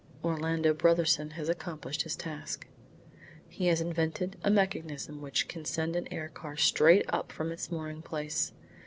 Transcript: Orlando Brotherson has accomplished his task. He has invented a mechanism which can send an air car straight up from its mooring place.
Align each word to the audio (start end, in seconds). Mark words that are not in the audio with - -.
Orlando 0.23 0.73
Brotherson 0.73 1.33
has 1.33 1.47
accomplished 1.47 2.01
his 2.01 2.15
task. 2.15 2.65
He 3.47 3.67
has 3.67 3.81
invented 3.81 4.35
a 4.43 4.49
mechanism 4.49 5.21
which 5.21 5.47
can 5.47 5.63
send 5.63 5.95
an 5.95 6.11
air 6.11 6.27
car 6.27 6.57
straight 6.57 7.05
up 7.13 7.31
from 7.31 7.51
its 7.51 7.69
mooring 7.71 8.01
place. 8.01 8.51